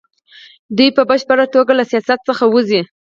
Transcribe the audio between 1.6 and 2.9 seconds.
له سیاست څخه وځي.